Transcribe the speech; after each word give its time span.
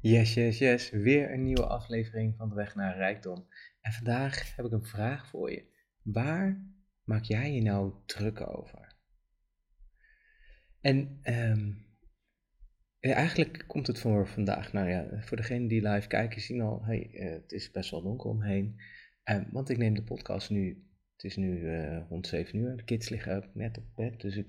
Yes, 0.00 0.34
yes, 0.34 0.58
yes. 0.58 0.90
Weer 0.90 1.32
een 1.32 1.42
nieuwe 1.42 1.66
aflevering 1.66 2.36
van 2.36 2.48
De 2.48 2.54
Weg 2.54 2.74
naar 2.74 2.96
Rijkdom. 2.96 3.46
En 3.80 3.92
vandaag 3.92 4.56
heb 4.56 4.64
ik 4.64 4.72
een 4.72 4.84
vraag 4.84 5.28
voor 5.28 5.50
je. 5.50 5.64
Waar 6.02 6.64
maak 7.04 7.24
jij 7.24 7.52
je 7.52 7.62
nou 7.62 7.92
druk 8.06 8.48
over? 8.48 8.96
En 10.80 11.18
ehm, 11.22 11.72
eigenlijk 13.00 13.64
komt 13.66 13.86
het 13.86 13.98
voor 13.98 14.28
vandaag. 14.28 14.72
Nou 14.72 14.88
ja, 14.88 15.08
voor 15.20 15.36
degenen 15.36 15.68
die 15.68 15.88
live 15.88 16.08
kijken, 16.08 16.40
zien 16.40 16.60
al, 16.60 16.84
hey, 16.84 17.10
eh, 17.12 17.30
het 17.30 17.52
is 17.52 17.70
best 17.70 17.90
wel 17.90 18.02
donker 18.02 18.30
omheen. 18.30 18.80
Um, 19.24 19.48
want 19.50 19.68
ik 19.68 19.78
neem 19.78 19.94
de 19.94 20.04
podcast 20.04 20.50
nu, 20.50 20.86
het 21.12 21.24
is 21.24 21.36
nu 21.36 21.60
uh, 21.60 22.08
rond 22.08 22.26
7 22.26 22.58
uur. 22.58 22.76
De 22.76 22.84
kids 22.84 23.08
liggen 23.08 23.50
net 23.54 23.78
op 23.78 23.84
bed, 23.94 24.20
dus 24.20 24.36
ik 24.36 24.46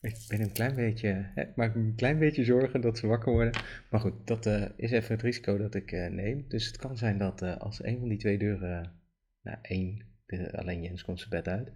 ik 0.00 0.16
ben 0.28 0.40
een 0.40 0.52
klein 0.52 0.74
beetje, 0.74 1.32
ik 1.34 1.56
maak 1.56 1.74
me 1.74 1.82
een 1.82 1.94
klein 1.94 2.18
beetje 2.18 2.44
zorgen 2.44 2.80
dat 2.80 2.98
ze 2.98 3.06
wakker 3.06 3.32
worden. 3.32 3.62
Maar 3.90 4.00
goed, 4.00 4.26
dat 4.26 4.46
uh, 4.46 4.64
is 4.76 4.90
even 4.90 5.14
het 5.14 5.22
risico 5.22 5.56
dat 5.56 5.74
ik 5.74 5.92
uh, 5.92 6.06
neem. 6.06 6.44
Dus 6.48 6.66
het 6.66 6.76
kan 6.76 6.96
zijn 6.96 7.18
dat 7.18 7.42
uh, 7.42 7.56
als 7.56 7.84
een 7.84 7.98
van 7.98 8.08
die 8.08 8.18
twee 8.18 8.38
deuren, 8.38 8.92
nou 9.42 9.58
één, 9.62 10.04
alleen 10.52 10.82
Jens 10.82 11.04
komt 11.04 11.18
zijn 11.18 11.30
bed 11.30 11.48
uit, 11.48 11.72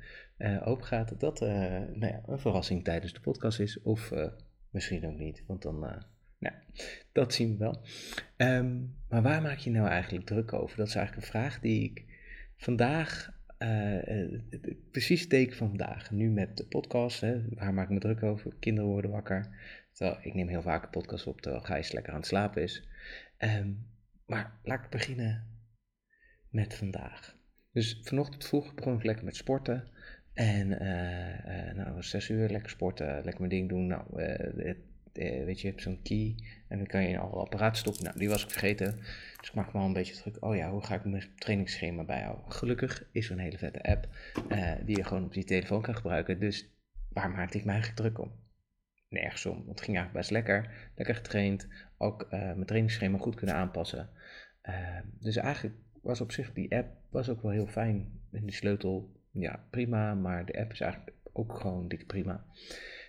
open 0.64 0.86
gaat, 0.86 1.20
dat 1.20 1.40
nou 1.40 2.06
ja, 2.06 2.22
een 2.26 2.38
verrassing 2.38 2.84
tijdens 2.84 3.12
de 3.12 3.20
podcast 3.20 3.60
is. 3.60 3.82
Of 3.82 4.12
misschien 4.70 5.06
ook 5.06 5.18
niet, 5.18 5.44
want 5.46 5.62
dan, 5.62 5.78
nou, 6.38 6.54
dat 7.12 7.34
zien 7.34 7.50
we 7.50 7.56
wel. 7.56 7.84
Um, 8.36 8.96
maar 9.08 9.22
waar 9.22 9.42
maak 9.42 9.58
je 9.58 9.70
nou 9.70 9.88
eigenlijk 9.88 10.26
druk 10.26 10.52
over? 10.52 10.76
Dat 10.76 10.88
is 10.88 10.94
eigenlijk 10.94 11.26
een 11.26 11.32
vraag 11.32 11.60
die 11.60 11.84
ik 11.84 12.04
vandaag 12.56 13.32
uh, 13.58 14.40
precies 14.90 15.28
teken 15.28 15.56
van 15.56 15.68
vandaag. 15.68 16.10
Nu 16.10 16.30
met 16.30 16.56
de 16.56 16.66
podcast, 16.66 17.20
hè, 17.20 17.48
waar 17.48 17.74
maak 17.74 17.84
ik 17.84 17.92
me 17.94 18.00
druk 18.00 18.22
over? 18.22 18.54
Kinderen 18.58 18.90
worden 18.90 19.10
wakker. 19.10 19.48
Ik 20.22 20.34
neem 20.34 20.48
heel 20.48 20.62
vaak 20.62 20.82
een 20.82 20.90
podcast 20.90 21.26
op 21.26 21.40
terwijl 21.40 21.62
Gijs 21.62 21.92
lekker 21.92 22.12
aan 22.12 22.18
het 22.18 22.28
slapen 22.28 22.62
is. 22.62 22.88
Um, 23.38 23.86
maar 24.26 24.58
laat 24.62 24.84
ik 24.84 24.90
beginnen 24.90 25.46
met 26.50 26.74
vandaag. 26.74 27.36
Dus 27.72 28.00
vanochtend 28.02 28.46
vroeg 28.46 28.74
begon 28.74 28.96
ik 28.96 29.04
lekker 29.04 29.24
met 29.24 29.36
sporten. 29.36 29.88
En 30.32 30.70
uh, 30.82 31.68
uh, 31.68 31.74
nou, 31.74 32.02
zes 32.02 32.30
uur 32.30 32.48
lekker 32.48 32.70
sporten, 32.70 33.06
lekker 33.06 33.38
mijn 33.38 33.50
ding 33.50 33.68
doen. 33.68 33.86
Nou, 33.86 34.22
eh, 34.22 34.74
weet 35.14 35.60
je, 35.60 35.66
je 35.66 35.72
hebt 35.72 35.82
zo'n 35.82 36.02
key 36.02 36.34
en 36.68 36.78
dan 36.78 36.86
kan 36.86 37.02
je 37.02 37.08
in 37.08 37.18
alle 37.18 37.40
apparaat 37.40 37.76
stoppen. 37.76 38.04
Nou, 38.04 38.18
die 38.18 38.28
was 38.28 38.44
ik 38.44 38.50
vergeten. 38.50 38.96
Dus 39.38 39.48
ik 39.48 39.54
maak 39.54 39.72
me 39.72 39.78
al 39.78 39.86
een 39.86 39.92
beetje 39.92 40.14
druk. 40.14 40.44
Oh 40.44 40.56
ja, 40.56 40.70
hoe 40.70 40.84
ga 40.84 40.94
ik 40.94 41.04
mijn 41.04 41.30
trainingsschema 41.38 42.04
bijhouden? 42.04 42.52
Gelukkig 42.52 43.08
is 43.12 43.26
er 43.26 43.32
een 43.32 43.38
hele 43.38 43.58
vette 43.58 43.82
app 43.82 44.08
uh, 44.48 44.72
die 44.84 44.96
je 44.96 45.04
gewoon 45.04 45.24
op 45.24 45.34
je 45.34 45.44
telefoon 45.44 45.82
kan 45.82 45.94
gebruiken. 45.94 46.40
Dus 46.40 46.68
waar 47.08 47.30
maakte 47.30 47.58
ik 47.58 47.64
me 47.64 47.70
eigenlijk 47.70 48.00
druk 48.00 48.18
om? 48.18 48.32
Nergens 49.08 49.46
om. 49.46 49.56
Want 49.56 49.68
het 49.68 49.80
ging 49.80 49.96
eigenlijk 49.96 50.26
best 50.26 50.30
lekker. 50.30 50.90
Lekker 50.94 51.14
getraind. 51.14 51.68
Ook 51.98 52.22
uh, 52.22 52.30
mijn 52.30 52.64
trainingsschema 52.64 53.18
goed 53.18 53.34
kunnen 53.34 53.54
aanpassen. 53.54 54.08
Dus 55.20 55.36
eigenlijk 55.36 55.76
was 56.02 56.20
op 56.20 56.32
zich 56.32 56.52
die 56.52 56.76
app 56.76 56.96
was 57.10 57.28
ook 57.28 57.42
wel 57.42 57.50
heel 57.50 57.66
fijn. 57.66 58.20
En 58.32 58.42
die 58.42 58.54
sleutel, 58.54 59.20
ja, 59.30 59.66
prima. 59.70 60.14
Maar 60.14 60.44
de 60.44 60.58
app 60.58 60.72
is 60.72 60.80
eigenlijk 60.80 61.16
ook 61.32 61.58
gewoon 61.60 61.88
dik 61.88 62.06
prima. 62.06 62.44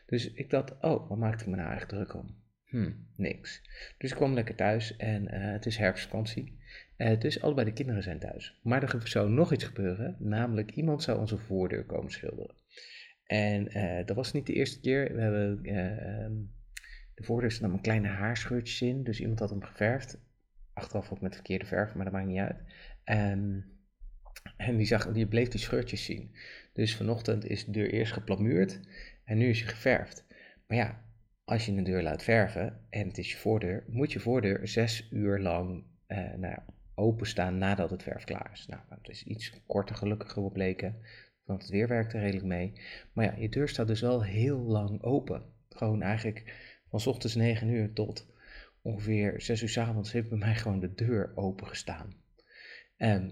Dus 0.05 0.33
ik 0.33 0.49
dacht, 0.49 0.71
oh, 0.81 1.09
wat 1.09 1.17
maakte 1.17 1.43
ik 1.43 1.49
me 1.49 1.55
nou 1.55 1.69
eigenlijk 1.69 1.97
druk 1.97 2.23
om? 2.23 2.43
Hm, 2.65 2.91
niks. 3.15 3.61
Dus 3.97 4.11
ik 4.11 4.15
kwam 4.15 4.33
lekker 4.33 4.55
thuis 4.55 4.95
en 4.95 5.23
uh, 5.23 5.51
het 5.51 5.65
is 5.65 5.77
herfstvakantie. 5.77 6.59
Uh, 6.97 7.19
dus 7.19 7.41
allebei 7.41 7.67
de 7.67 7.73
kinderen 7.73 8.03
zijn 8.03 8.19
thuis. 8.19 8.59
Maar 8.63 8.83
er 8.83 9.07
zou 9.07 9.29
nog 9.29 9.53
iets 9.53 9.63
gebeuren, 9.63 10.15
namelijk 10.19 10.71
iemand 10.71 11.03
zou 11.03 11.19
onze 11.19 11.37
voordeur 11.37 11.85
komen 11.85 12.11
schilderen. 12.11 12.55
En 13.25 13.77
uh, 13.77 14.05
dat 14.05 14.15
was 14.15 14.33
niet 14.33 14.45
de 14.45 14.53
eerste 14.53 14.79
keer. 14.79 15.15
We 15.15 15.21
hebben 15.21 15.63
ehm, 15.63 16.33
de 17.15 17.23
voordeur 17.23 17.51
staan 17.51 17.73
een 17.73 17.81
kleine 17.81 18.07
haarscheurtjes 18.07 18.81
in, 18.81 19.03
dus 19.03 19.19
iemand 19.19 19.39
had 19.39 19.49
hem 19.49 19.63
geverfd. 19.63 20.19
Achteraf 20.73 21.11
ook 21.11 21.21
met 21.21 21.33
verkeerde 21.33 21.65
verf, 21.65 21.93
maar 21.93 22.03
dat 22.03 22.13
maakt 22.13 22.27
niet 22.27 22.39
uit. 22.39 22.63
Um, 23.05 23.73
en 24.57 24.77
die, 24.77 24.85
zag, 24.85 25.11
die 25.11 25.27
bleef 25.27 25.47
die 25.47 25.59
scheurtjes 25.59 26.05
zien. 26.05 26.35
Dus 26.73 26.95
vanochtend 26.95 27.45
is 27.45 27.65
de 27.65 27.71
deur 27.71 27.89
eerst 27.89 28.13
geplamuurd 28.13 28.79
en 29.25 29.37
nu 29.37 29.49
is 29.49 29.59
je 29.59 29.67
geverfd. 29.67 30.25
Maar 30.67 30.77
ja, 30.77 31.03
als 31.43 31.65
je 31.65 31.71
een 31.71 31.83
deur 31.83 32.03
laat 32.03 32.23
verven 32.23 32.85
en 32.89 33.07
het 33.07 33.17
is 33.17 33.31
je 33.31 33.37
voordeur, 33.37 33.83
moet 33.87 34.11
je 34.11 34.19
voordeur 34.19 34.67
zes 34.67 35.07
uur 35.11 35.39
lang 35.39 35.83
eh, 36.07 36.33
nou 36.33 36.57
openstaan 36.95 37.57
nadat 37.57 37.89
het 37.89 38.03
verf 38.03 38.23
klaar 38.23 38.49
is. 38.53 38.67
Nou, 38.67 38.81
het 38.89 39.09
is 39.09 39.23
iets 39.23 39.61
korter 39.65 39.95
gelukkig 39.95 40.31
gebleken, 40.31 40.95
want 41.43 41.61
het 41.61 41.71
weer 41.71 41.87
werkt 41.87 42.13
er 42.13 42.19
redelijk 42.19 42.45
mee. 42.45 42.81
Maar 43.13 43.25
ja, 43.25 43.35
je 43.37 43.49
deur 43.49 43.69
staat 43.69 43.87
dus 43.87 44.01
wel 44.01 44.23
heel 44.23 44.59
lang 44.59 45.03
open. 45.03 45.43
Gewoon 45.69 46.01
eigenlijk 46.01 46.53
van 46.89 47.05
ochtends 47.05 47.35
9 47.35 47.67
uur 47.67 47.93
tot 47.93 48.33
ongeveer 48.81 49.41
6 49.41 49.61
uur 49.61 49.69
s 49.69 49.77
avonds 49.77 50.11
heeft 50.11 50.29
bij 50.29 50.37
mij 50.37 50.55
gewoon 50.55 50.79
de 50.79 50.93
deur 50.93 51.31
open 51.35 51.67
gestaan. 51.67 52.15
Um, 52.97 53.31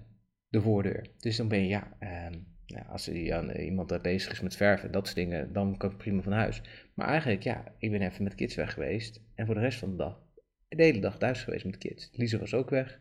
de 0.49 0.61
voordeur. 0.61 1.07
Dus 1.19 1.37
dan 1.37 1.47
ben 1.47 1.59
je, 1.59 1.67
ja, 1.67 1.97
um, 2.27 2.47
ja, 2.65 2.81
als 2.81 3.09
iemand 3.09 3.89
daar 3.89 4.01
bezig 4.01 4.31
is 4.31 4.41
met 4.41 4.55
verven 4.55 4.85
en 4.85 4.91
dat 4.91 5.05
soort 5.05 5.17
dingen, 5.17 5.53
dan 5.53 5.77
kan 5.77 5.91
ik 5.91 5.97
prima 5.97 6.21
van 6.21 6.31
huis. 6.31 6.61
Maar 6.93 7.07
eigenlijk, 7.07 7.43
ja, 7.43 7.73
ik 7.77 7.91
ben 7.91 8.01
even 8.01 8.23
met 8.23 8.35
kids 8.35 8.55
weg 8.55 8.73
geweest. 8.73 9.21
En 9.35 9.45
voor 9.45 9.55
de 9.55 9.61
rest 9.61 9.79
van 9.79 9.89
de 9.89 9.95
dag, 9.95 10.21
de 10.67 10.83
hele 10.83 10.99
dag 10.99 11.17
thuis 11.17 11.43
geweest 11.43 11.65
met 11.65 11.77
kids. 11.77 12.09
Lisa 12.13 12.37
was 12.37 12.53
ook 12.53 12.69
weg. 12.69 12.99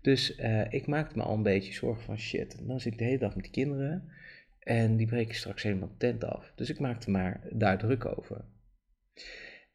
Dus 0.00 0.38
uh, 0.38 0.72
ik 0.72 0.86
maakte 0.86 1.16
me 1.16 1.22
al 1.22 1.34
een 1.34 1.42
beetje 1.42 1.72
zorgen 1.72 2.04
van 2.04 2.18
shit. 2.18 2.66
Dan 2.66 2.80
zit 2.80 2.92
ik 2.92 2.98
de 2.98 3.04
hele 3.04 3.18
dag 3.18 3.34
met 3.34 3.44
die 3.44 3.52
kinderen. 3.52 4.08
En 4.58 4.96
die 4.96 5.06
breken 5.06 5.34
straks 5.34 5.62
helemaal 5.62 5.88
de 5.88 5.96
tent 5.96 6.24
af. 6.24 6.52
Dus 6.54 6.70
ik 6.70 6.78
maakte 6.78 7.10
maar 7.10 7.40
daar 7.52 7.78
druk 7.78 8.04
over. 8.18 8.44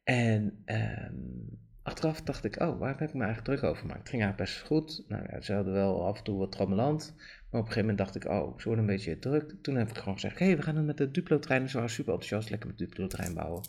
En 0.04 0.64
um, 0.66 1.60
achteraf 1.82 2.22
dacht 2.22 2.44
ik, 2.44 2.60
oh, 2.60 2.78
waar 2.78 2.98
heb 2.98 3.08
ik 3.08 3.14
me 3.14 3.24
eigenlijk 3.24 3.58
druk 3.58 3.70
over 3.70 3.80
gemaakt? 3.80 4.00
Het 4.00 4.08
ging 4.08 4.22
eigenlijk 4.22 4.50
best 4.50 4.66
goed. 4.66 5.04
Nou 5.08 5.22
ja, 5.30 5.40
ze 5.40 5.52
hadden 5.52 5.72
wel 5.72 6.06
af 6.06 6.18
en 6.18 6.24
toe 6.24 6.38
wat 6.38 6.52
trammeland. 6.52 7.14
Maar 7.16 7.60
op 7.60 7.66
een 7.66 7.72
gegeven 7.72 7.80
moment 7.80 7.98
dacht 7.98 8.14
ik, 8.14 8.24
oh, 8.24 8.58
ze 8.58 8.64
worden 8.64 8.84
een 8.84 8.94
beetje 8.94 9.18
druk. 9.18 9.54
Toen 9.62 9.76
heb 9.76 9.88
ik 9.88 9.96
gewoon 9.96 10.14
gezegd, 10.14 10.38
hé, 10.38 10.46
hey, 10.46 10.56
we 10.56 10.62
gaan 10.62 10.74
dan 10.74 10.84
met 10.84 10.96
de 10.96 11.10
Duplo-trein. 11.10 11.68
Ze 11.68 11.76
waren 11.76 11.90
super 11.90 12.12
enthousiast, 12.12 12.50
lekker 12.50 12.68
met 12.68 12.78
de 12.78 12.84
Duplo-trein 12.84 13.34
bouwen. 13.34 13.68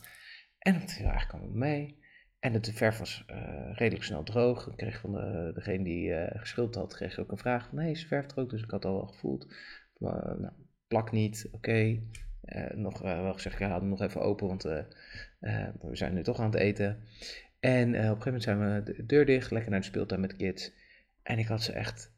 En 0.59 0.79
dat 0.79 0.91
viel 0.91 1.05
eigenlijk 1.05 1.33
allemaal 1.33 1.57
mee. 1.57 2.01
En 2.39 2.61
de 2.61 2.73
verf 2.73 2.97
was 2.97 3.25
uh, 3.29 3.69
redelijk 3.73 4.03
snel 4.03 4.23
droog. 4.23 4.67
Ik 4.67 4.77
kreeg 4.77 4.99
van 4.99 5.11
de, 5.11 5.51
degene 5.53 5.83
die 5.83 6.09
uh, 6.09 6.25
geschilderd 6.33 6.75
had, 6.75 6.95
kreeg 6.95 7.19
ook 7.19 7.31
een 7.31 7.37
vraag 7.37 7.67
van, 7.67 7.77
hé, 7.77 7.83
hey, 7.83 7.91
is 7.91 8.05
verf 8.05 8.25
droog? 8.25 8.49
Dus 8.49 8.63
ik 8.63 8.71
had 8.71 8.85
al 8.85 8.93
wel 8.93 9.07
gevoeld. 9.07 9.53
Maar, 9.97 10.39
nou, 10.39 10.53
plak 10.87 11.11
niet, 11.11 11.47
oké. 11.51 12.01
Nog 12.73 12.99
wel 12.99 13.33
gezegd, 13.33 13.59
ja, 13.59 13.79
hem 13.79 13.89
nog 13.89 14.01
even 14.01 14.21
open, 14.21 14.47
want 14.47 14.63
we 14.63 14.85
zijn 15.91 16.13
nu 16.13 16.23
toch 16.23 16.39
aan 16.39 16.51
het 16.51 16.59
eten. 16.59 17.03
En 17.63 17.87
op 17.87 17.95
een 17.95 18.03
gegeven 18.03 18.25
moment 18.25 18.43
zijn 18.43 18.59
we 18.59 18.83
de 18.83 19.05
deur 19.05 19.25
dicht, 19.25 19.51
lekker 19.51 19.71
naar 19.71 19.79
de 19.79 19.85
speeltuin 19.85 20.21
met 20.21 20.29
de 20.29 20.35
kids. 20.35 20.71
En 21.21 21.39
ik 21.39 21.47
had 21.47 21.63
ze 21.63 21.71
echt 21.71 22.13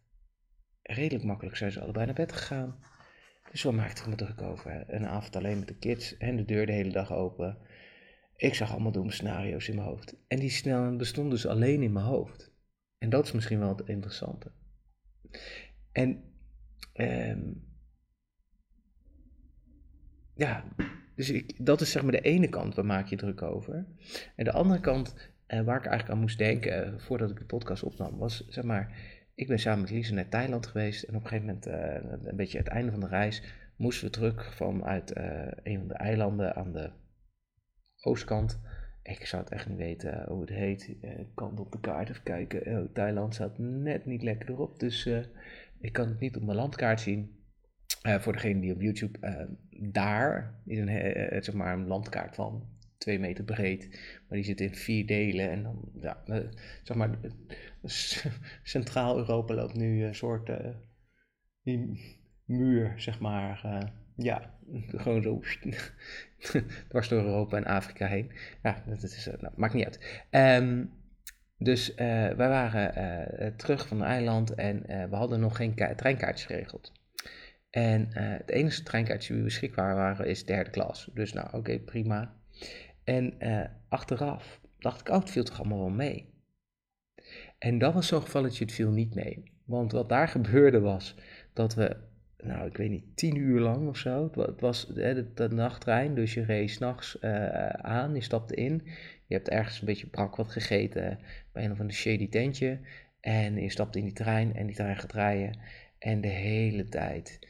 redelijk 0.82 1.24
makkelijk 1.24 1.56
zijn 1.56 1.72
ze 1.72 1.82
allebei 1.82 2.06
naar 2.06 2.16
bed 2.16 2.32
gegaan. 2.32 2.80
Dus 3.52 3.64
wat 3.64 3.74
maakte 3.74 4.02
ik 4.02 4.08
me 4.08 4.16
druk 4.16 4.42
over? 4.42 4.84
Een 4.88 5.08
avond 5.08 5.36
alleen 5.36 5.60
met 5.60 5.68
de 5.68 5.78
kids 5.78 6.18
en 6.18 6.36
de 6.36 6.46
deur 6.46 6.66
de 6.66 6.72
hele 6.72 6.92
dag 6.92 7.14
open. 7.14 7.58
Ik 8.36 8.54
zag 8.54 8.72
allemaal 8.72 8.92
domme 8.92 9.12
scenario's 9.12 9.68
in 9.68 9.76
mijn 9.76 9.88
hoofd. 9.88 10.16
En 10.28 10.40
die 10.40 10.50
snel 10.50 10.96
bestonden 10.96 11.34
dus 11.34 11.48
alleen 11.48 11.84
in 11.84 11.94
mijn 11.94 12.06
hoofd. 12.06 12.52
En 12.98 13.10
dat 13.10 13.26
is 13.26 13.32
misschien 13.32 13.60
wel 13.60 13.76
het 13.76 13.88
interessante. 13.88 14.52
En 15.92 16.24
um, 16.94 17.68
ja, 20.36 20.64
dus 21.16 21.30
ik, 21.30 21.66
dat 21.66 21.82
is 21.82 21.92
zeg 21.92 22.04
maar 22.04 22.12
de 22.12 22.22
ene 22.22 22.50
kant, 22.50 22.76
waar 22.76 22.86
maak 22.86 23.08
je 23.08 23.16
druk 23.16 23.42
over. 23.42 23.86
En 24.36 24.46
de 24.46 24.52
andere 24.52 24.80
kant, 24.80 25.34
uh, 25.48 25.62
waar 25.62 25.78
ik 25.78 25.86
eigenlijk 25.86 26.10
aan 26.10 26.20
moest 26.20 26.38
denken 26.38 26.94
uh, 26.94 27.00
voordat 27.00 27.32
ik 27.32 27.38
de 27.38 27.46
podcast 27.46 27.84
opnam, 27.84 28.18
was 28.18 28.48
zeg 28.48 28.64
maar 28.64 28.98
ik 29.36 29.48
ben 29.48 29.60
samen 29.60 29.82
met 29.82 29.90
Lise 29.90 30.14
naar 30.14 30.30
Thailand 30.30 30.68
geweest 30.68 31.04
en 31.04 31.16
op 31.16 31.22
een 31.22 31.28
gegeven 31.28 31.46
moment, 31.46 31.68
uh, 31.68 32.30
een 32.30 32.36
beetje 32.36 32.58
het 32.58 32.68
einde 32.68 32.92
van 32.92 33.00
de 33.00 33.08
reis, 33.08 33.44
moesten 33.76 34.06
we 34.06 34.12
terug 34.12 34.56
vanuit 34.56 35.16
een 35.64 35.78
van 35.78 35.88
de 35.88 35.94
eilanden 35.94 36.56
aan 36.56 36.72
de 36.72 36.92
oostkant. 38.02 38.60
Ik 39.04 39.26
zou 39.26 39.44
het 39.44 39.52
echt 39.52 39.68
niet 39.68 39.78
weten 39.78 40.26
hoe 40.28 40.42
het 40.42 40.50
heet. 40.50 40.88
Ik 41.02 41.28
kan 41.36 41.60
op 41.60 41.72
de 41.72 41.80
kaart 41.80 42.10
even 42.10 42.24
kijken. 42.24 42.78
Oh, 42.78 42.94
Thailand 42.94 43.34
staat 43.34 43.58
net 43.58 44.06
niet 44.06 44.24
lekker 44.24 44.50
erop, 44.50 44.80
dus 44.80 45.10
ik 45.80 45.94
kan 45.94 46.08
het 46.08 46.20
niet 46.20 46.36
op 46.36 46.44
mijn 46.44 46.58
landkaart 46.58 47.00
zien. 47.00 47.46
voor 48.02 48.34
degene 48.34 48.62
die 48.62 48.74
op 48.74 48.82
YouTube, 48.82 49.20
daar 49.80 50.62
is 50.66 50.78
een, 50.78 51.44
zeg 51.44 51.54
maar 51.54 51.74
een 51.74 51.88
landkaart 51.88 52.36
van 52.36 52.75
twee 52.98 53.20
meter 53.20 53.44
breed. 53.44 53.90
Maar 54.28 54.38
die 54.38 54.44
zit 54.44 54.62
in 54.62 54.76
vier 54.76 55.06
delen. 55.06 55.50
En 55.50 55.64
dan, 55.64 55.92
ja, 56.02 56.24
zeg 56.84 56.98
maar, 56.98 57.18
Centraal-Europa 58.64 59.54
loopt 59.54 59.74
nu 59.74 60.04
een 60.04 60.16
soort 60.16 60.50
uh, 60.50 60.58
die 61.64 62.00
muur, 62.46 62.94
zeg 62.98 63.20
maar. 63.20 63.62
Uh, 63.66 63.80
ja, 64.16 64.58
gewoon 65.02 65.22
zo 65.22 65.42
dwars 66.90 67.08
door 67.08 67.24
Europa 67.24 67.58
en 67.58 67.66
Afrika 67.66 68.08
heen. 68.08 68.32
Ja, 68.64 68.84
dat 68.88 69.04
is, 69.04 69.28
uh, 69.28 69.34
nou, 69.40 69.54
maakt 69.58 69.74
niet 69.74 69.86
uit. 69.86 70.24
Um, 70.62 71.04
dus 71.58 71.96
wij 71.96 72.36
waren 72.36 73.58
terug 73.58 73.88
van 73.88 74.00
het 74.00 74.08
eiland 74.08 74.54
en 74.54 74.82
we 75.10 75.16
hadden 75.16 75.40
nog 75.40 75.56
geen 75.56 75.76
treinkaartjes 75.96 76.46
geregeld. 76.46 76.92
En 77.70 78.08
het 78.12 78.50
enige 78.50 78.84
treinkaartje 78.84 79.34
die 79.34 79.44
beschikbaar 79.44 79.96
waren 79.96 80.28
is 80.28 80.46
derde 80.46 80.70
klas. 80.70 81.10
Dus 81.14 81.34
nou, 81.34 81.48
oké, 81.52 81.80
prima. 81.80 82.36
En 83.06 83.38
achteraf 83.90 84.62
dacht 84.80 85.00
ik, 85.00 85.10
oh, 85.10 85.20
het 85.20 85.30
viel 85.30 85.44
toch 85.44 85.60
allemaal 85.60 85.80
wel 85.80 85.90
mee. 85.90 86.34
En 87.58 87.78
dat 87.78 87.94
was 87.94 88.08
zo'n 88.08 88.22
gevalletje, 88.22 88.64
het 88.64 88.74
viel 88.74 88.92
niet 88.92 89.16
mee. 89.16 89.44
Want 89.66 89.92
wat 89.92 90.10
daar 90.10 90.28
gebeurde 90.28 90.80
was 90.80 91.16
dat 91.54 91.76
we, 91.76 91.98
nou 92.38 92.68
ik 92.68 92.78
weet 92.78 92.90
niet, 92.90 93.18
tien 93.18 93.36
uur 93.36 93.60
lang 93.60 93.88
of 93.88 93.98
zo. 93.98 94.32
Het 94.36 94.62
was 94.62 94.88
de, 94.88 95.48
nachttrein, 95.50 96.16
dus 96.16 96.34
je 96.34 96.44
reed 96.44 96.70
s'nachts 96.70 97.18
uh, 97.22 97.68
aan, 97.70 98.16
je 98.16 98.22
stapte 98.22 98.56
in. 98.56 98.82
Je 99.28 99.36
hebt 99.36 99.50
ergens 99.50 99.80
een 99.80 99.86
beetje 99.86 100.08
brak 100.08 100.36
wat 100.36 100.52
gegeten 100.52 101.20
bij 101.52 101.64
een 101.64 101.72
of 101.72 101.80
ander 101.80 101.96
shady 101.96 102.30
tentje. 102.30 102.80
En 103.20 103.62
je 103.62 103.70
stapt 103.70 103.96
in 103.96 104.04
die 104.04 104.14
trein 104.14 104.56
en 104.56 104.66
die 104.66 104.76
trein 104.76 104.98
gaat 104.98 105.14
rijden. 105.14 105.60
En 106.00 106.22
de 106.22 106.28
hele 106.28 106.90
tijd, 106.90 107.38
eh, 107.42 107.50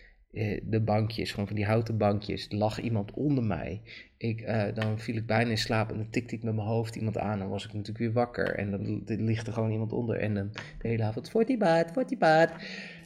de 0.64 0.82
bankjes, 0.86 1.30
gewoon 1.32 1.48
van 1.48 1.56
die 1.56 1.66
houten 1.66 1.98
bankjes, 1.98 2.48
lag 2.52 2.82
iemand 2.82 3.12
onder 3.14 3.44
mij. 3.44 3.82
Ik, 4.18 4.42
uh, 4.42 4.64
dan 4.74 5.00
viel 5.00 5.16
ik 5.16 5.26
bijna 5.26 5.50
in 5.50 5.58
slaap 5.58 5.92
en 5.92 5.98
dan 5.98 6.10
tikte 6.10 6.36
ik 6.36 6.44
met 6.44 6.56
mijn 6.56 6.68
hoofd 6.68 6.96
iemand 6.96 7.18
aan. 7.18 7.40
Dan 7.40 7.50
was 7.50 7.66
ik 7.66 7.74
natuurlijk 7.74 7.98
weer 7.98 8.14
wakker 8.14 8.56
en 8.56 8.72
dan 8.72 9.04
ligt 9.06 9.48
er 9.48 9.54
gewoon 9.54 9.72
iemand 9.72 9.94
onder. 9.94 10.18
En 10.18 10.34
dan 10.34 10.50
de 10.52 10.88
hele 10.88 11.04
avond, 11.04 11.30
voor 11.30 11.46
die 11.46 11.58
baard, 11.58 11.92
voor 11.92 12.08
die 12.08 12.18
baard. 12.18 12.64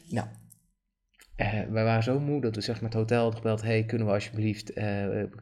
Nou, 0.08 0.26
uh, 1.36 1.62
wij 1.70 1.84
waren 1.84 2.02
zo 2.02 2.20
moe 2.20 2.40
dat 2.40 2.54
we 2.54 2.60
zeg 2.60 2.80
maar 2.80 2.90
het 2.90 2.98
hotel 2.98 3.22
hadden 3.22 3.36
gebeld. 3.36 3.62
hey, 3.62 3.84
kunnen 3.84 4.06
we 4.06 4.12
alsjeblieft, 4.12 4.72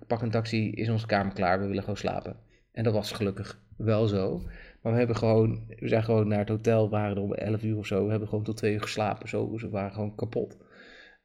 pak 0.07 0.23
een 0.23 0.31
taxi, 0.31 0.71
is 0.71 0.89
onze 0.89 1.07
kamer 1.07 1.33
klaar, 1.33 1.61
we 1.61 1.67
willen 1.67 1.83
gewoon 1.83 1.97
slapen. 1.97 2.37
En 2.73 2.85
dat 2.85 2.93
was 2.93 3.13
gelukkig 3.13 3.61
wel 3.77 4.07
zo. 4.07 4.43
Maar 4.83 4.93
we 4.93 4.99
hebben 4.99 5.17
gewoon, 5.17 5.65
we 5.79 5.89
zijn 5.89 6.05
gewoon 6.05 6.29
naar 6.29 6.39
het 6.39 6.49
hotel, 6.49 6.91
waren 6.91 7.17
er 7.17 7.23
om 7.23 7.35
11 7.35 7.63
uur 7.63 7.77
of 7.77 7.87
zo. 7.87 8.05
We 8.05 8.11
hebben 8.11 8.29
gewoon 8.29 8.45
tot 8.45 8.57
twee 8.57 8.73
uur 8.73 8.83
geslapen. 8.83 9.29
Zo, 9.29 9.51
we 9.51 9.69
waren 9.69 9.93
gewoon 9.93 10.15
kapot. 10.15 10.57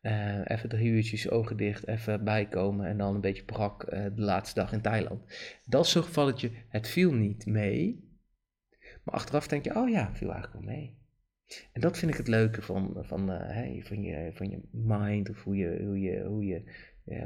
Uh, 0.04 0.42
even 0.44 0.70
drie 0.70 0.90
uurtjes 0.90 1.30
ogen 1.30 1.58
dicht, 1.58 1.88
even 1.88 2.24
bijkomen 2.24 2.88
en 2.88 2.98
dan 2.98 3.16
een 3.16 3.22
beetje 3.22 3.44
brak 3.44 3.84
uh, 3.84 4.04
de 4.04 4.22
laatste 4.22 4.60
dag 4.60 4.72
in 4.72 4.82
Thailand. 4.82 5.22
Dat 5.66 5.86
is 5.86 5.92
zo'n 5.92 6.04
gevalletje, 6.04 6.52
het 6.70 6.88
viel 6.88 7.14
niet 7.14 7.46
mee. 7.46 8.12
Maar 9.04 9.16
achteraf 9.16 9.48
denk 9.48 9.64
je, 9.64 9.76
oh 9.76 9.90
ja, 9.90 10.16
viel 10.16 10.32
eigenlijk 10.32 10.66
wel 10.66 10.76
mee. 10.76 10.98
En 11.72 11.82
dat 11.82 11.98
vind 11.98 12.12
ik 12.12 12.18
het 12.18 12.28
leuke 12.28 12.62
van, 12.62 12.98
van, 13.00 13.32
uh, 13.32 13.84
van, 13.84 14.02
je, 14.02 14.32
van 14.34 14.50
je 14.50 14.60
mind, 14.72 15.30
of 15.30 15.44
hoe 15.44 15.56
je, 15.56 15.84
hoe 15.86 16.00
je, 16.00 16.24
hoe 16.24 16.46
je, 16.46 16.64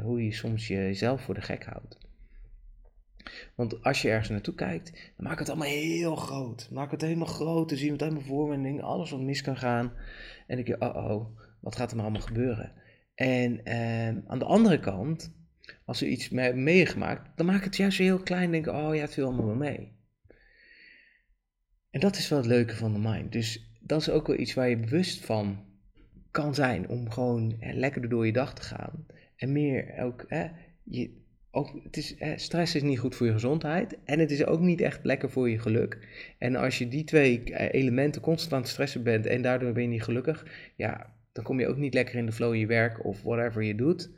hoe 0.02 0.24
je 0.24 0.34
soms 0.34 0.68
jezelf 0.68 1.22
voor 1.22 1.34
de 1.34 1.42
gek 1.42 1.66
houdt. 1.66 1.98
Want 3.56 3.84
als 3.84 4.02
je 4.02 4.10
ergens 4.10 4.30
naartoe 4.30 4.54
kijkt, 4.54 4.92
dan 4.92 5.28
maak 5.28 5.40
het 5.40 5.50
allemaal 5.50 5.68
heel 5.68 6.16
groot. 6.16 6.70
Maak 6.72 6.92
het 6.92 7.02
helemaal 7.02 7.28
groot, 7.28 7.70
dan 7.70 7.78
zien 7.78 7.92
het 7.92 8.02
helemaal 8.02 8.22
voor 8.22 8.58
me 8.58 8.68
en 8.68 8.82
alles 8.82 9.12
wat 9.12 9.22
mis 9.22 9.42
kan 9.42 9.58
gaan. 9.58 9.94
En 10.48 10.58
ik 10.58 10.66
denk, 10.66 10.84
oh 10.84 10.96
oh, 10.96 11.38
wat 11.60 11.76
gaat 11.76 11.90
er 11.90 11.96
maar 11.96 12.06
allemaal 12.06 12.28
gebeuren? 12.28 12.72
En 13.16 13.66
eh, 13.66 14.08
aan 14.08 14.40
de 14.40 14.46
andere 14.46 14.80
kant, 14.80 15.36
als 15.86 16.02
er 16.02 16.08
iets 16.08 16.30
mee 16.30 16.54
meegemaakt, 16.54 17.38
dan 17.38 17.46
maak 17.46 17.58
ik 17.58 17.64
het 17.64 17.78
juist 17.78 17.98
heel 17.98 18.20
klein. 18.20 18.52
Denk, 18.52 18.68
oh 18.68 18.96
ja, 18.96 19.02
het 19.02 19.14
viel 19.14 19.26
allemaal 19.26 19.46
wel 19.46 19.56
mee. 19.56 19.96
En 21.90 22.00
dat 22.00 22.18
is 22.18 22.30
wel 22.30 22.38
het 22.40 22.48
leuke 22.48 22.76
van 22.76 22.94
de 22.94 23.00
mind. 23.00 23.32
Dus 23.32 23.78
dat 23.80 24.02
is 24.02 24.10
ook 24.10 24.28
wel 24.28 24.40
iets 24.40 24.54
waar 24.54 24.70
je 24.70 24.78
bewust 24.78 25.26
van 25.26 25.66
kan 26.32 26.56
zijn. 26.56 26.90
Om 26.90 27.12
gewoon 27.12 27.58
lekker 27.60 28.10
door 28.10 28.26
je 28.26 28.34
dag 28.34 28.54
te 28.54 28.62
gaan. 28.62 29.06
En 29.36 29.52
meer 29.52 30.00
ook, 30.00 30.26
je, 30.84 31.26
ook, 31.52 31.80
het 31.84 31.98
is, 31.98 32.16
stress 32.36 32.76
is 32.76 32.82
niet 32.82 33.00
goed 33.00 33.16
voor 33.16 33.26
je 33.26 33.32
gezondheid 33.32 33.98
en 34.04 34.20
het 34.20 34.32
is 34.32 34.46
ook 34.46 34.60
niet 34.60 34.82
echt 34.82 35.00
lekker 35.04 35.32
voor 35.32 35.50
je 35.50 35.60
geluk. 35.60 36.08
En 36.38 36.56
als 36.56 36.78
je 36.78 36.88
die 36.88 37.04
twee 37.04 37.44
eh, 37.44 37.82
elementen 37.82 38.22
constant 38.22 38.54
aan 38.54 38.62
het 38.62 38.70
stressen 38.70 39.04
bent 39.04 39.26
en 39.26 39.42
daardoor 39.42 39.72
ben 39.72 39.84
je 39.84 39.90
niet 39.90 40.04
gelukkig, 40.04 40.46
ja, 40.76 41.16
dan 41.38 41.46
kom 41.46 41.60
je 41.60 41.68
ook 41.68 41.78
niet 41.78 41.94
lekker 41.94 42.16
in 42.16 42.26
de 42.26 42.32
flow 42.32 42.54
in 42.54 42.60
je 42.60 42.66
werk 42.66 43.06
of 43.06 43.22
whatever 43.22 43.64
je 43.64 43.76
doet. 43.76 44.10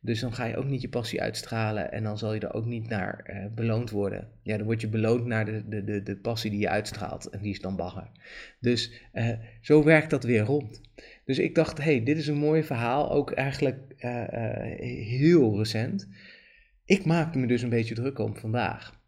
Dus 0.00 0.20
dan 0.20 0.32
ga 0.32 0.44
je 0.44 0.56
ook 0.56 0.64
niet 0.64 0.80
je 0.80 0.88
passie 0.88 1.22
uitstralen 1.22 1.92
en 1.92 2.02
dan 2.02 2.18
zal 2.18 2.34
je 2.34 2.40
er 2.40 2.54
ook 2.54 2.66
niet 2.66 2.88
naar 2.88 3.30
uh, 3.30 3.54
beloond 3.54 3.90
worden. 3.90 4.28
Ja, 4.42 4.56
dan 4.56 4.66
word 4.66 4.80
je 4.80 4.88
beloond 4.88 5.26
naar 5.26 5.44
de, 5.44 5.68
de, 5.68 5.84
de, 5.84 6.02
de 6.02 6.16
passie 6.16 6.50
die 6.50 6.60
je 6.60 6.68
uitstraalt 6.68 7.28
en 7.28 7.42
die 7.42 7.52
is 7.52 7.60
dan 7.60 7.76
bagger. 7.76 8.10
Dus 8.60 9.02
uh, 9.12 9.30
zo 9.60 9.84
werkt 9.84 10.10
dat 10.10 10.24
weer 10.24 10.42
rond. 10.42 10.80
Dus 11.24 11.38
ik 11.38 11.54
dacht, 11.54 11.78
hey, 11.78 12.02
dit 12.04 12.18
is 12.18 12.26
een 12.26 12.36
mooi 12.36 12.62
verhaal, 12.64 13.10
ook 13.10 13.30
eigenlijk 13.30 13.94
uh, 13.98 14.24
heel 15.06 15.58
recent. 15.58 16.08
Ik 16.84 17.04
maakte 17.04 17.38
me 17.38 17.46
dus 17.46 17.62
een 17.62 17.68
beetje 17.68 17.94
druk 17.94 18.18
om 18.18 18.36
vandaag. 18.36 19.00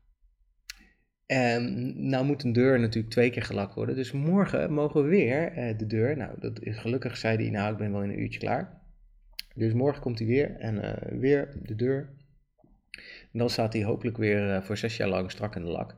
En 1.29 1.95
nou 2.09 2.25
moet 2.25 2.43
een 2.43 2.53
deur 2.53 2.81
natuurlijk 2.81 3.13
twee 3.13 3.31
keer 3.31 3.43
gelakt 3.43 3.75
worden. 3.75 3.95
Dus 3.95 4.13
morgen 4.13 4.73
mogen 4.73 5.03
we 5.03 5.09
weer 5.09 5.59
uh, 5.59 5.79
de 5.79 5.87
deur. 5.87 6.17
Nou, 6.17 6.41
dat 6.41 6.63
is, 6.63 6.77
gelukkig 6.77 7.17
zei 7.17 7.37
hij, 7.37 7.51
nou, 7.51 7.73
ik 7.73 7.79
ben 7.79 7.93
wel 7.93 8.03
in 8.03 8.11
een 8.11 8.21
uurtje 8.21 8.39
klaar. 8.39 8.81
Dus 9.55 9.73
morgen 9.73 10.03
komt 10.03 10.19
hij 10.19 10.29
weer 10.29 10.57
en 10.57 10.75
uh, 10.75 11.19
weer 11.21 11.49
de 11.63 11.75
deur. 11.75 12.09
En 13.33 13.39
dan 13.39 13.51
staat 13.51 13.73
hij 13.73 13.85
hopelijk 13.85 14.17
weer 14.17 14.49
uh, 14.49 14.63
voor 14.63 14.77
zes 14.77 14.97
jaar 14.97 15.09
lang 15.09 15.31
strak 15.31 15.57
in 15.57 15.63
de 15.63 15.69
lak. 15.69 15.95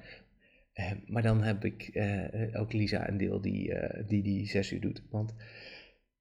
maar 1.07 1.23
dan 1.23 1.43
heb 1.43 1.65
ik 1.65 1.91
ook 2.53 2.73
Lisa 2.73 3.09
een 3.09 3.17
deel 3.19 3.41
die, 3.41 3.75
die 4.07 4.23
die 4.23 4.47
zes 4.47 4.73
uur 4.73 4.81
doet. 4.81 5.03
Want 5.11 5.35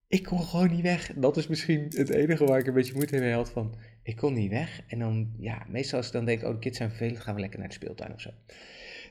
ik 0.07 0.23
kon 0.23 0.43
gewoon 0.43 0.71
niet 0.71 0.81
weg. 0.81 1.13
Dat 1.15 1.37
is 1.37 1.47
misschien 1.47 1.85
het 1.89 2.09
enige 2.09 2.45
waar 2.45 2.59
ik 2.59 2.67
een 2.67 2.73
beetje 2.73 2.93
moeite 2.93 3.19
mee 3.19 3.33
had 3.33 3.51
van 3.51 3.75
ik 4.03 4.15
kon 4.15 4.33
niet 4.33 4.51
weg. 4.51 4.81
En 4.87 4.99
dan, 4.99 5.33
ja, 5.39 5.65
meestal 5.67 5.97
als 5.97 6.07
ik 6.07 6.13
dan 6.13 6.25
denk, 6.25 6.43
oh, 6.43 6.51
de 6.51 6.59
kids 6.59 6.77
zijn 6.77 6.89
vervelend, 6.89 7.19
gaan 7.19 7.35
we 7.35 7.41
lekker 7.41 7.59
naar 7.59 7.67
de 7.67 7.73
speeltuin 7.73 8.13
of 8.13 8.21
zo. 8.21 8.29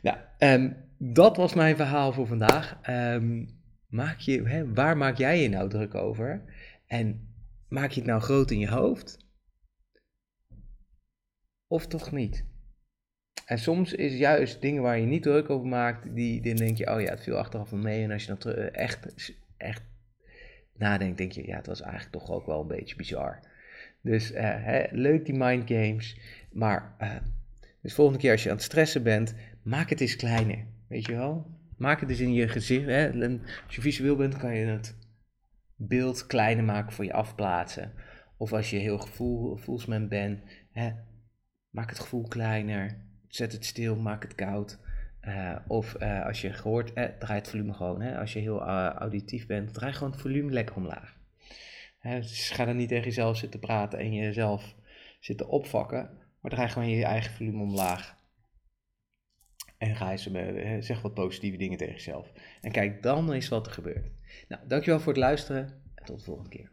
Nou, 0.02 0.74
dat 0.98 1.36
was 1.36 1.54
mijn 1.54 1.76
verhaal 1.76 2.12
voor 2.12 2.26
vandaag. 2.26 2.78
Um, 2.88 3.48
maak 3.86 4.18
je, 4.18 4.42
hè, 4.42 4.72
waar 4.72 4.96
maak 4.96 5.16
jij 5.16 5.42
je 5.42 5.48
nou 5.48 5.68
druk 5.68 5.94
over? 5.94 6.42
En 6.86 7.34
maak 7.68 7.90
je 7.90 8.00
het 8.00 8.08
nou 8.08 8.20
groot 8.20 8.50
in 8.50 8.58
je 8.58 8.68
hoofd? 8.68 9.26
Of 11.66 11.86
toch 11.86 12.12
niet? 12.12 12.44
En 13.46 13.58
soms 13.58 13.92
is 13.92 14.16
juist 14.16 14.60
dingen 14.60 14.82
waar 14.82 14.98
je 14.98 15.06
niet 15.06 15.22
druk 15.22 15.50
over 15.50 15.68
maakt, 15.68 16.14
die, 16.14 16.40
dan 16.40 16.56
denk 16.56 16.76
je, 16.76 16.94
oh 16.94 17.00
ja, 17.00 17.10
het 17.10 17.22
viel 17.22 17.38
achteraf 17.38 17.68
van 17.68 17.82
mee. 17.82 18.02
En 18.02 18.10
als 18.10 18.24
je 18.24 18.36
dan 18.38 18.52
echt, 18.54 19.32
echt 19.56 19.82
nadenkt, 20.74 21.18
denk 21.18 21.32
je, 21.32 21.46
ja, 21.46 21.56
het 21.56 21.66
was 21.66 21.80
eigenlijk 21.80 22.12
toch 22.12 22.30
ook 22.30 22.46
wel 22.46 22.60
een 22.60 22.66
beetje 22.66 22.96
bizar. 22.96 23.40
Dus 24.02 24.32
uh, 24.32 24.38
hè, 24.40 24.86
leuk 24.90 25.24
die 25.24 25.34
mind 25.34 25.68
games. 25.70 26.18
Maar 26.52 26.96
uh, 27.00 27.16
dus 27.80 27.94
volgende 27.94 28.20
keer 28.20 28.32
als 28.32 28.42
je 28.42 28.48
aan 28.50 28.56
het 28.56 28.64
stressen 28.64 29.02
bent, 29.02 29.34
maak 29.68 29.90
het 29.90 30.00
eens 30.00 30.16
kleiner. 30.16 30.66
Weet 30.88 31.06
je 31.06 31.12
wel? 31.12 31.46
Maak 31.76 32.00
het 32.00 32.10
eens 32.10 32.20
in 32.20 32.32
je 32.32 32.48
gezicht. 32.48 32.86
Hè? 32.86 33.06
Als 33.66 33.74
je 33.74 33.80
visueel 33.80 34.16
bent, 34.16 34.36
kan 34.36 34.54
je 34.54 34.66
het 34.66 34.96
beeld 35.76 36.26
kleiner 36.26 36.64
maken 36.64 36.92
voor 36.92 37.04
je 37.04 37.12
afplaatsen. 37.12 37.92
Of 38.36 38.52
als 38.52 38.70
je 38.70 38.76
heel 38.76 38.98
gevoel, 38.98 39.56
gevoelsman 39.56 40.08
bent, 40.08 40.42
hè? 40.72 40.92
maak 41.70 41.88
het 41.88 41.98
gevoel 41.98 42.28
kleiner. 42.28 43.06
Zet 43.28 43.52
het 43.52 43.64
stil, 43.64 43.96
maak 43.96 44.22
het 44.22 44.34
koud. 44.34 44.78
Uh, 45.22 45.56
of 45.66 45.96
uh, 46.00 46.26
als 46.26 46.40
je 46.40 46.52
gehoord, 46.52 46.92
eh, 46.92 47.04
draai 47.04 47.38
het 47.38 47.48
volume 47.48 47.72
gewoon. 47.72 48.00
Hè? 48.00 48.18
Als 48.18 48.32
je 48.32 48.38
heel 48.38 48.62
auditief 48.62 49.46
bent, 49.46 49.74
draai 49.74 49.92
gewoon 49.92 50.10
het 50.12 50.20
volume 50.20 50.52
lekker 50.52 50.76
omlaag. 50.76 51.16
Dus 52.02 52.50
ga 52.50 52.64
dan 52.64 52.76
niet 52.76 52.88
tegen 52.88 53.04
jezelf 53.04 53.36
zitten 53.36 53.60
praten 53.60 53.98
en 53.98 54.12
jezelf 54.12 54.74
zitten 55.20 55.48
opvakken, 55.48 56.10
maar 56.40 56.50
draai 56.50 56.68
gewoon 56.68 56.88
je 56.88 57.04
eigen 57.04 57.32
volume 57.32 57.62
omlaag. 57.62 58.17
En 59.78 59.96
ga 59.96 60.10
eens, 60.10 60.28
zeg 60.86 61.02
wat 61.02 61.14
positieve 61.14 61.56
dingen 61.56 61.78
tegen 61.78 61.94
jezelf. 61.94 62.32
En 62.60 62.72
kijk 62.72 63.02
dan 63.02 63.32
eens 63.32 63.48
wat 63.48 63.66
er 63.66 63.72
gebeurt. 63.72 64.10
Nou, 64.48 64.62
dankjewel 64.66 65.00
voor 65.00 65.12
het 65.12 65.22
luisteren 65.22 65.82
en 65.94 66.04
tot 66.04 66.18
de 66.18 66.24
volgende 66.24 66.50
keer. 66.50 66.70